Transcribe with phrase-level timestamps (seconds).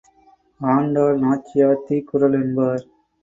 [0.59, 2.83] ஆண்டாள் நாச்சியார் தீக்குறள் என்பார்.